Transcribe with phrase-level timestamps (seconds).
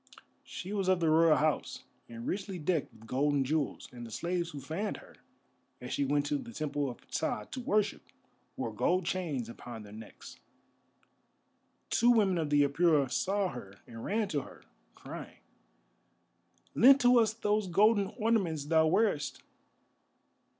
[0.43, 4.09] She was of the Royal House, and richly decked with gold and jewels, and the
[4.09, 5.17] slaves who fanned her,
[5.79, 8.01] as she went to the Temple of Ptah to worship,
[8.57, 10.39] wore gold chains upon their necks.
[11.91, 14.63] Two women of the Apura saw her and ran to her,
[14.95, 15.37] crying:
[16.73, 19.43] "Lend to us those golden ornaments thou wearest."